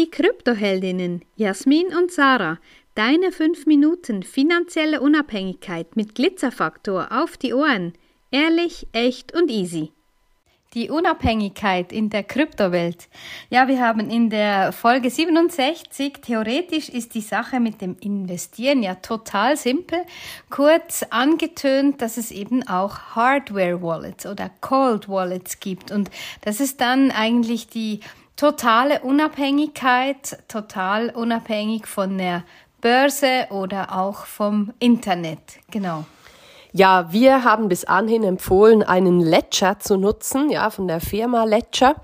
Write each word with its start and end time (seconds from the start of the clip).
die 0.00 0.10
Kryptoheldinnen 0.10 1.20
Jasmin 1.36 1.88
und 1.88 2.10
Sarah. 2.10 2.58
Deine 2.94 3.32
5 3.32 3.66
Minuten 3.66 4.22
finanzielle 4.22 5.02
Unabhängigkeit 5.02 5.94
mit 5.94 6.14
Glitzerfaktor 6.14 7.08
auf 7.10 7.36
die 7.36 7.52
Ohren. 7.52 7.92
Ehrlich, 8.30 8.86
echt 8.92 9.34
und 9.34 9.50
easy. 9.50 9.92
Die 10.72 10.88
Unabhängigkeit 10.88 11.92
in 11.92 12.08
der 12.08 12.22
Kryptowelt. 12.22 13.08
Ja, 13.50 13.68
wir 13.68 13.80
haben 13.80 14.08
in 14.08 14.30
der 14.30 14.72
Folge 14.72 15.10
67, 15.10 16.14
theoretisch 16.22 16.88
ist 16.88 17.14
die 17.14 17.20
Sache 17.20 17.60
mit 17.60 17.82
dem 17.82 17.96
Investieren 18.00 18.82
ja 18.82 18.94
total 18.94 19.58
simpel, 19.58 19.98
kurz 20.48 21.02
angetönt, 21.10 22.00
dass 22.00 22.16
es 22.16 22.30
eben 22.30 22.66
auch 22.66 23.16
Hardware-Wallets 23.16 24.24
oder 24.24 24.50
Cold 24.62 25.10
Wallets 25.10 25.60
gibt 25.60 25.90
und 25.90 26.08
das 26.40 26.60
ist 26.60 26.80
dann 26.80 27.10
eigentlich 27.10 27.66
die 27.66 28.00
totale 28.40 29.00
Unabhängigkeit, 29.00 30.38
total 30.48 31.10
unabhängig 31.10 31.86
von 31.86 32.16
der 32.16 32.42
Börse 32.80 33.48
oder 33.50 33.94
auch 33.94 34.24
vom 34.24 34.72
Internet. 34.78 35.40
Genau. 35.70 36.06
Ja, 36.72 37.12
wir 37.12 37.44
haben 37.44 37.68
bis 37.68 37.84
anhin 37.84 38.24
empfohlen, 38.24 38.82
einen 38.82 39.20
Ledger 39.20 39.78
zu 39.78 39.98
nutzen, 39.98 40.48
ja, 40.48 40.70
von 40.70 40.88
der 40.88 41.02
Firma 41.02 41.44
Ledger. 41.44 41.96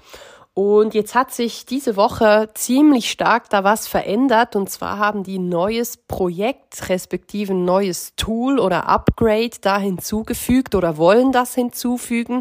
Und 0.59 0.95
jetzt 0.95 1.15
hat 1.15 1.35
sich 1.35 1.67
diese 1.67 1.97
Woche 1.97 2.49
ziemlich 2.55 3.11
stark 3.11 3.51
da 3.51 3.63
was 3.63 3.87
verändert. 3.87 4.57
Und 4.57 4.71
zwar 4.71 4.99
haben 4.99 5.23
die 5.23 5.39
neues 5.39 5.99
Projekt, 5.99 6.89
respektive 6.89 7.53
neues 7.53 8.17
Tool 8.17 8.59
oder 8.59 8.89
Upgrade 8.89 9.51
da 9.61 9.79
hinzugefügt 9.79 10.75
oder 10.75 10.97
wollen 10.97 11.31
das 11.31 11.55
hinzufügen, 11.55 12.41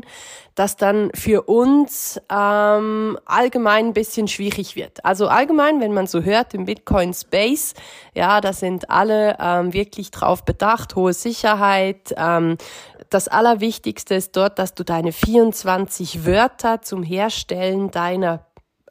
das 0.56 0.78
dann 0.78 1.12
für 1.14 1.42
uns 1.42 2.18
ähm, 2.32 3.20
allgemein 3.26 3.88
ein 3.88 3.94
bisschen 3.94 4.30
schwierig 4.30 4.78
wird. 4.78 5.04
Also 5.04 5.28
allgemein, 5.28 5.82
wenn 5.82 5.94
man 5.94 6.08
so 6.08 6.22
hört 6.22 6.54
im 6.54 6.64
Bitcoin 6.64 7.14
Space, 7.14 7.74
ja, 8.14 8.40
da 8.40 8.54
sind 8.54 8.90
alle 8.90 9.36
ähm, 9.42 9.74
wirklich 9.74 10.12
drauf 10.12 10.46
bedacht, 10.46 10.96
hohe 10.96 11.12
Sicherheit, 11.12 12.16
ähm, 12.16 12.56
das 13.10 13.28
Allerwichtigste 13.28 14.16
ist 14.16 14.36
dort, 14.36 14.58
dass 14.58 14.74
du 14.74 14.84
deine 14.84 15.12
24 15.12 16.26
Wörter 16.26 16.82
zum 16.82 17.04
Herstellen 17.04 17.92
deiner 17.92 18.05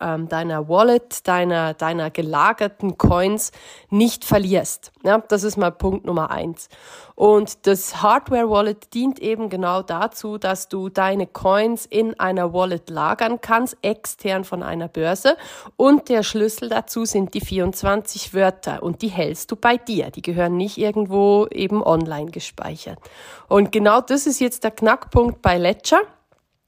ähm, 0.00 0.28
deiner 0.28 0.68
Wallet, 0.68 1.26
deiner, 1.26 1.74
deiner 1.74 2.10
gelagerten 2.10 2.98
Coins 2.98 3.52
nicht 3.90 4.24
verlierst. 4.24 4.92
Ja, 5.04 5.18
das 5.18 5.44
ist 5.44 5.56
mal 5.56 5.70
Punkt 5.70 6.04
Nummer 6.04 6.30
eins. 6.30 6.68
Und 7.14 7.66
das 7.66 8.02
Hardware 8.02 8.50
Wallet 8.50 8.92
dient 8.92 9.20
eben 9.20 9.48
genau 9.48 9.82
dazu, 9.82 10.36
dass 10.36 10.68
du 10.68 10.88
deine 10.88 11.28
Coins 11.28 11.86
in 11.86 12.18
einer 12.18 12.52
Wallet 12.52 12.90
lagern 12.90 13.40
kannst, 13.40 13.76
extern 13.82 14.42
von 14.42 14.62
einer 14.64 14.88
Börse. 14.88 15.36
Und 15.76 16.08
der 16.08 16.24
Schlüssel 16.24 16.68
dazu 16.68 17.04
sind 17.04 17.34
die 17.34 17.40
24 17.40 18.34
Wörter 18.34 18.82
und 18.82 19.00
die 19.00 19.08
hältst 19.08 19.52
du 19.52 19.56
bei 19.56 19.76
dir. 19.76 20.10
Die 20.10 20.22
gehören 20.22 20.56
nicht 20.56 20.76
irgendwo 20.76 21.46
eben 21.52 21.82
online 21.84 22.32
gespeichert. 22.32 22.98
Und 23.48 23.70
genau 23.70 24.00
das 24.00 24.26
ist 24.26 24.40
jetzt 24.40 24.64
der 24.64 24.72
Knackpunkt 24.72 25.40
bei 25.40 25.56
Ledger. 25.56 26.00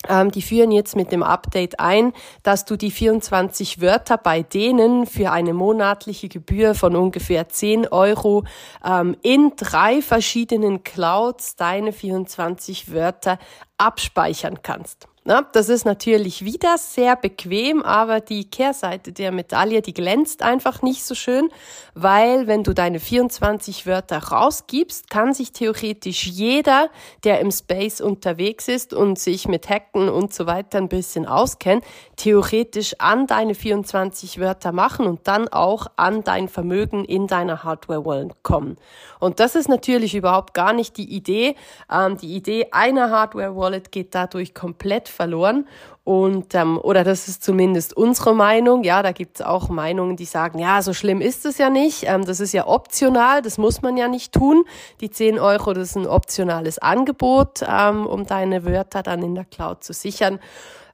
Ähm, 0.09 0.31
die 0.31 0.43
führen 0.43 0.71
jetzt 0.71 0.97
mit 0.97 1.13
dem 1.13 1.23
Update 1.23 1.81
ein, 1.81 2.13
dass 2.43 2.65
du 2.65 2.77
die 2.77 2.91
24 2.91 3.81
Wörter 3.81 4.19
bei 4.19 4.43
denen 4.43 5.07
für 5.07 5.33
eine 5.33 5.55
monatliche 5.55 6.29
Gebühr 6.29 6.75
von 6.75 6.97
ungefähr 6.97 7.49
10 7.49 7.89
Euro 7.89 8.45
ähm, 8.85 9.17
in 9.23 9.53
drei 9.57 10.03
verschiedenen 10.03 10.85
Clouds 10.85 11.57
deine 11.57 11.93
24 11.93 12.93
Wörter 12.93 13.39
abspeichern 13.79 14.63
kannst. 14.63 15.09
Na, 15.29 15.43
das 15.43 15.69
ist 15.69 15.85
natürlich 15.85 16.45
wieder 16.45 16.79
sehr 16.79 17.17
bequem, 17.17 17.83
aber 17.83 18.21
die 18.21 18.49
Kehrseite 18.49 19.11
der 19.11 19.33
Medaille, 19.33 19.83
die 19.83 19.93
glänzt 19.93 20.41
einfach 20.45 20.83
nicht 20.83 21.03
so 21.03 21.17
schön, 21.17 21.49
weil 21.95 22.47
wenn 22.47 22.63
du 22.63 22.73
deine 22.75 23.01
24 23.01 23.89
Wörter 23.89 24.19
rausgibst, 24.19 25.11
kann 25.11 25.35
sich 25.35 25.51
theoretisch 25.51 26.29
jeder, 26.29 26.91
der 27.25 27.41
im 27.41 27.51
Space 27.51 28.01
unterwegs 28.01 28.69
ist 28.69 28.95
und 28.95 29.19
sich 29.19 29.49
mit 29.49 29.69
Hacken 29.69 30.09
und 30.09 30.33
so 30.33 30.47
weiter 30.47 30.79
ein 30.79 30.89
bisschen 30.89 31.27
auskennt, 31.27 31.85
theoretisch 32.15 32.95
an 33.01 33.27
deine 33.27 33.57
24 33.57 34.39
Wörter 34.39 34.71
machen 34.71 35.09
und 35.09 35.27
dann 35.27 35.49
auch 35.49 35.89
an 35.97 36.23
dein 36.23 36.47
Vermögen 36.47 37.05
in 37.05 37.27
deiner 37.27 37.65
Hardware-Wallet 37.65 38.45
kommen. 38.45 38.77
Und 39.19 39.41
das 39.41 39.57
ist 39.57 39.69
natürlich 39.69 40.15
überhaupt 40.15 40.55
gar 40.55 40.73
nicht 40.73 40.97
die 40.97 41.13
Idee. 41.13 41.57
Ähm, 41.91 42.17
die 42.17 42.37
Idee 42.37 42.69
einer 42.71 43.11
Hardware-Wallet 43.11 43.91
geht 43.91 44.15
dadurch 44.15 44.55
komplett 44.55 45.16
verloren. 45.17 45.67
Und 46.05 46.55
ähm, 46.55 46.79
oder 46.79 47.03
das 47.03 47.27
ist 47.27 47.43
zumindest 47.43 47.97
unsere 47.97 48.33
Meinung. 48.33 48.85
Ja, 48.85 49.03
da 49.03 49.11
gibt 49.11 49.41
es 49.41 49.45
auch 49.45 49.69
Meinungen, 49.69 50.15
die 50.15 50.25
sagen, 50.25 50.61
ja, 50.61 50.81
so 50.81 50.93
schlimm 50.93 51.21
ist 51.21 51.45
es 51.45 51.59
ja 51.59 51.69
nicht. 51.69 52.05
Ähm, 52.07 52.25
das 52.25 52.39
ist 52.39 52.53
ja 52.53 52.69
optional, 52.69 53.43
das 53.43 53.59
muss 53.59 53.83
man 53.83 53.97
ja 53.97 54.07
nicht 54.07 54.33
tun. 54.33 54.65
Die 55.01 55.11
10 55.11 55.41
Euro, 55.41 55.73
das 55.73 55.91
ist 55.91 55.97
ein 55.97 56.07
optionales 56.07 56.79
Angebot, 56.79 57.65
ähm, 57.69 58.07
um 58.07 58.25
deine 58.25 58.65
Wörter 58.65 59.03
dann 59.03 59.23
in 59.23 59.35
der 59.35 59.47
Cloud 59.47 59.83
zu 59.83 59.93
sichern. 59.93 60.39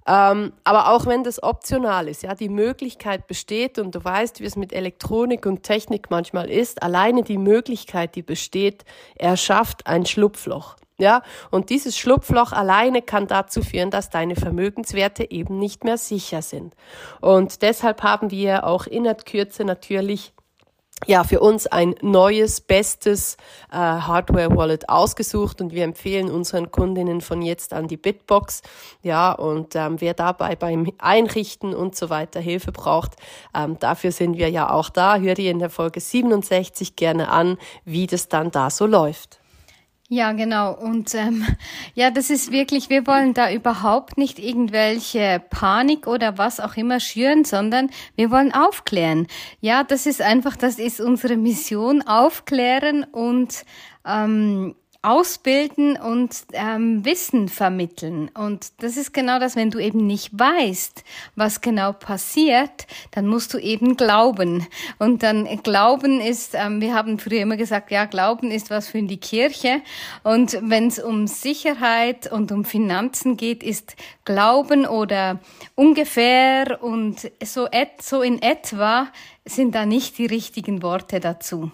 Ähm, 0.06 0.52
aber 0.64 0.92
auch 0.92 1.06
wenn 1.06 1.22
das 1.22 1.42
optional 1.42 2.08
ist, 2.08 2.22
ja, 2.22 2.34
die 2.34 2.48
Möglichkeit 2.48 3.26
besteht 3.26 3.78
und 3.78 3.94
du 3.94 4.02
weißt, 4.02 4.40
wie 4.40 4.46
es 4.46 4.56
mit 4.56 4.72
Elektronik 4.72 5.46
und 5.46 5.62
Technik 5.62 6.10
manchmal 6.10 6.50
ist, 6.50 6.82
alleine 6.82 7.22
die 7.22 7.38
Möglichkeit, 7.38 8.16
die 8.16 8.22
besteht, 8.22 8.84
erschafft 9.14 9.86
ein 9.86 10.04
Schlupfloch. 10.06 10.76
Ja, 11.02 11.22
und 11.50 11.68
dieses 11.70 11.98
Schlupfloch 11.98 12.52
alleine 12.52 13.02
kann 13.02 13.26
dazu 13.26 13.62
führen, 13.62 13.90
dass 13.90 14.08
deine 14.08 14.36
Vermögenswerte 14.36 15.28
eben 15.32 15.58
nicht 15.58 15.82
mehr 15.82 15.98
sicher 15.98 16.42
sind. 16.42 16.76
Und 17.20 17.62
deshalb 17.62 18.04
haben 18.04 18.30
wir 18.30 18.64
auch 18.64 18.86
in 18.86 19.02
der 19.02 19.16
Kürze 19.16 19.64
natürlich 19.64 20.32
ja, 21.08 21.24
für 21.24 21.40
uns 21.40 21.66
ein 21.66 21.96
neues, 22.02 22.60
bestes 22.60 23.36
äh, 23.72 23.78
Hardware-Wallet 23.78 24.88
ausgesucht 24.88 25.60
und 25.60 25.72
wir 25.72 25.82
empfehlen 25.82 26.30
unseren 26.30 26.70
Kundinnen 26.70 27.20
von 27.20 27.42
jetzt 27.42 27.72
an 27.72 27.88
die 27.88 27.96
Bitbox. 27.96 28.62
Ja, 29.02 29.32
und 29.32 29.74
ähm, 29.74 30.00
wer 30.00 30.14
dabei 30.14 30.54
beim 30.54 30.92
Einrichten 30.98 31.74
und 31.74 31.96
so 31.96 32.10
weiter 32.10 32.38
Hilfe 32.38 32.70
braucht, 32.70 33.16
ähm, 33.56 33.76
dafür 33.80 34.12
sind 34.12 34.36
wir 34.36 34.50
ja 34.50 34.70
auch 34.70 34.88
da. 34.88 35.16
Hör 35.16 35.34
dir 35.34 35.50
in 35.50 35.58
der 35.58 35.70
Folge 35.70 35.98
67 35.98 36.94
gerne 36.94 37.28
an, 37.28 37.58
wie 37.84 38.06
das 38.06 38.28
dann 38.28 38.52
da 38.52 38.70
so 38.70 38.86
läuft. 38.86 39.41
Ja, 40.14 40.32
genau. 40.32 40.74
Und 40.74 41.14
ähm, 41.14 41.46
ja, 41.94 42.10
das 42.10 42.28
ist 42.28 42.52
wirklich, 42.52 42.90
wir 42.90 43.06
wollen 43.06 43.32
da 43.32 43.50
überhaupt 43.50 44.18
nicht 44.18 44.38
irgendwelche 44.38 45.42
Panik 45.48 46.06
oder 46.06 46.36
was 46.36 46.60
auch 46.60 46.76
immer 46.76 47.00
schüren, 47.00 47.46
sondern 47.46 47.88
wir 48.14 48.30
wollen 48.30 48.52
aufklären. 48.52 49.26
Ja, 49.62 49.84
das 49.84 50.04
ist 50.04 50.20
einfach, 50.20 50.54
das 50.54 50.78
ist 50.78 51.00
unsere 51.00 51.38
Mission, 51.38 52.02
aufklären 52.02 53.04
und 53.04 53.64
ähm, 54.06 54.74
ausbilden 55.02 55.96
und 55.96 56.30
ähm, 56.52 57.04
Wissen 57.04 57.48
vermitteln. 57.48 58.30
Und 58.34 58.72
das 58.78 58.96
ist 58.96 59.12
genau 59.12 59.40
das, 59.40 59.56
wenn 59.56 59.70
du 59.70 59.80
eben 59.80 60.06
nicht 60.06 60.30
weißt, 60.38 61.02
was 61.34 61.60
genau 61.60 61.92
passiert, 61.92 62.86
dann 63.10 63.26
musst 63.26 63.52
du 63.52 63.58
eben 63.58 63.96
glauben. 63.96 64.64
Und 65.00 65.24
dann 65.24 65.48
Glauben 65.64 66.20
ist, 66.20 66.54
ähm, 66.54 66.80
wir 66.80 66.94
haben 66.94 67.18
früher 67.18 67.40
immer 67.40 67.56
gesagt, 67.56 67.90
ja, 67.90 68.04
Glauben 68.04 68.52
ist 68.52 68.70
was 68.70 68.86
für 68.86 69.02
die 69.02 69.18
Kirche. 69.18 69.82
Und 70.22 70.56
wenn 70.62 70.86
es 70.86 71.00
um 71.00 71.26
Sicherheit 71.26 72.30
und 72.30 72.52
um 72.52 72.64
Finanzen 72.64 73.36
geht, 73.36 73.64
ist 73.64 73.96
Glauben 74.24 74.86
oder 74.86 75.40
ungefähr 75.74 76.80
und 76.80 77.28
so, 77.42 77.66
et, 77.66 78.00
so 78.00 78.22
in 78.22 78.40
etwa 78.40 79.08
sind 79.44 79.74
da 79.74 79.84
nicht 79.84 80.18
die 80.18 80.26
richtigen 80.26 80.80
Worte 80.84 81.18
dazu. 81.18 81.72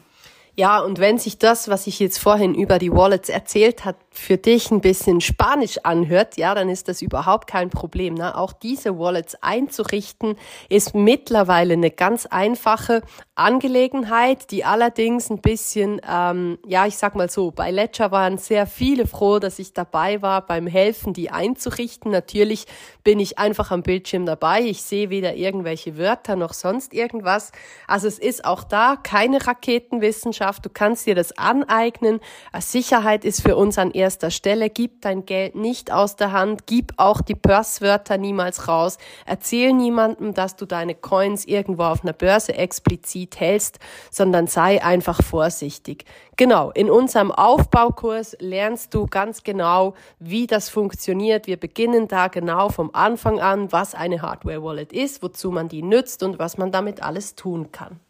Ja, 0.59 0.81
und 0.81 0.99
wenn 0.99 1.19
sich 1.19 1.39
das, 1.39 1.69
was 1.69 1.87
ich 1.87 2.01
jetzt 2.01 2.19
vorhin 2.19 2.53
über 2.53 2.81
die 2.81 2.91
Wallets 2.91 3.29
erzählt 3.29 3.85
hat, 3.85 3.95
für 4.19 4.37
dich 4.37 4.71
ein 4.71 4.81
bisschen 4.81 5.21
Spanisch 5.21 5.79
anhört, 5.85 6.37
ja, 6.37 6.55
dann 6.55 6.69
ist 6.69 6.89
das 6.89 7.03
überhaupt 7.03 7.49
kein 7.49 7.71
Problem. 7.71 8.15
Ne? 8.15 8.37
Auch 8.37 8.53
diese 8.53 8.99
Wallets 8.99 9.37
einzurichten 9.41 10.37
ist 10.69 10.95
mittlerweile 10.95 11.75
eine 11.75 11.91
ganz 11.91 12.27
einfache 12.27 13.03
Angelegenheit, 13.37 14.51
die 14.51 14.65
allerdings 14.65 15.31
ein 15.31 15.41
bisschen, 15.41 16.01
ähm, 16.09 16.59
ja, 16.67 16.87
ich 16.87 16.99
sag 16.99 17.15
mal 17.15 17.31
so, 17.31 17.53
bei 17.53 17.71
Ledger 17.71 18.11
waren 18.11 18.37
sehr 18.37 18.67
viele 18.67 19.07
froh, 19.07 19.39
dass 19.39 19.59
ich 19.59 19.73
dabei 19.73 20.21
war 20.23 20.45
beim 20.45 20.67
Helfen, 20.67 21.13
die 21.13 21.31
einzurichten. 21.31 22.11
Natürlich 22.11 22.67
bin 23.05 23.21
ich 23.21 23.39
einfach 23.39 23.71
am 23.71 23.83
Bildschirm 23.83 24.27
dabei. 24.27 24.63
Ich 24.63 24.83
sehe 24.83 25.11
weder 25.11 25.37
irgendwelche 25.37 25.97
Wörter 25.97 26.35
noch 26.35 26.53
sonst 26.53 26.93
irgendwas. 26.93 27.53
Also 27.87 28.09
es 28.09 28.19
ist 28.19 28.45
auch 28.45 28.65
da 28.65 28.97
keine 29.01 29.47
Raketenwissenschaft. 29.47 30.67
Du 30.67 30.71
kannst 30.71 31.07
dir 31.07 31.15
das 31.15 31.37
aneignen. 31.39 32.21
Sicherheit 32.59 33.25
ist 33.25 33.43
für 33.43 33.57
uns 33.57 33.79
an 33.79 33.93
erster 33.93 34.08
erster 34.09 34.31
Stelle. 34.31 34.71
Gib 34.71 35.03
dein 35.03 35.27
Geld 35.27 35.55
nicht 35.55 35.93
aus 35.93 36.17
der 36.17 36.33
Hand. 36.33 36.67
Gib 36.67 36.95
auch 36.97 37.21
die 37.21 37.35
Börswörter 37.35 38.17
niemals 38.17 38.67
raus. 38.67 38.97
Erzähl 39.27 39.75
niemandem, 39.75 40.33
dass 40.33 40.57
du 40.57 40.65
deine 40.65 40.95
Coins 40.95 41.45
irgendwo 41.45 41.83
auf 41.83 42.03
einer 42.03 42.15
Börse 42.15 42.55
explizit 42.55 43.39
hältst, 43.39 43.79
sondern 44.11 44.47
sei 44.47 44.83
einfach 44.83 45.23
vorsichtig. 45.23 46.07
Genau, 46.39 46.71
in 46.71 46.89
unserem 46.89 47.31
Aufbaukurs 47.31 48.35
lernst 48.41 48.95
du 48.95 49.05
ganz 49.05 49.43
genau, 49.43 49.93
wie 50.19 50.47
das 50.47 50.71
funktioniert. 50.71 51.47
Wir 51.47 51.59
beginnen 51.59 52.09
da 52.09 52.29
genau 52.29 52.71
vom 52.71 52.89
Anfang 52.95 53.41
an, 53.41 53.73
was 53.73 53.95
eine 53.95 54.23
Hardware 54.23 54.63
Wallet 54.63 54.95
ist, 54.95 55.23
wozu 55.23 55.51
man 55.51 55.69
die 55.69 55.83
nützt 55.83 56.23
und 56.23 56.39
was 56.39 56.57
man 56.57 56.73
damit 56.73 57.03
alles 57.03 57.35
tun 57.35 57.73
kann. 57.73 58.01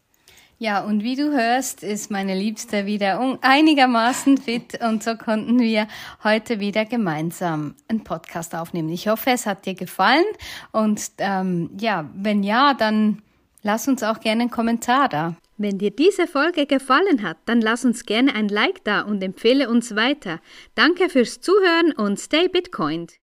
Ja, 0.61 0.83
und 0.83 1.03
wie 1.03 1.15
du 1.15 1.31
hörst, 1.31 1.83
ist 1.83 2.11
meine 2.11 2.35
Liebste 2.35 2.85
wieder 2.85 3.37
einigermaßen 3.39 4.37
fit 4.37 4.77
und 4.83 5.01
so 5.01 5.15
konnten 5.15 5.57
wir 5.57 5.87
heute 6.21 6.59
wieder 6.59 6.83
gemeinsam 6.83 7.75
einen 7.87 8.03
Podcast 8.03 8.53
aufnehmen. 8.53 8.89
Ich 8.89 9.07
hoffe, 9.07 9.29
es 9.29 9.45
hat 9.45 9.65
dir 9.65 9.73
gefallen 9.73 10.25
und 10.73 11.01
ähm, 11.19 11.69
ja, 11.79 12.09
wenn 12.13 12.43
ja, 12.43 12.73
dann 12.73 13.21
lass 13.63 13.87
uns 13.87 14.03
auch 14.03 14.19
gerne 14.19 14.41
einen 14.41 14.51
Kommentar 14.51 15.07
da. 15.07 15.35
Wenn 15.55 15.77
dir 15.77 15.91
diese 15.91 16.27
Folge 16.27 16.65
gefallen 16.65 17.23
hat, 17.23 17.37
dann 17.45 17.61
lass 17.61 17.85
uns 17.85 18.05
gerne 18.05 18.35
ein 18.35 18.49
Like 18.49 18.83
da 18.83 19.03
und 19.03 19.23
empfehle 19.23 19.69
uns 19.69 19.95
weiter. 19.95 20.41
Danke 20.75 21.07
fürs 21.07 21.39
Zuhören 21.39 21.93
und 21.93 22.19
stay 22.19 22.49
Bitcoined. 22.49 23.13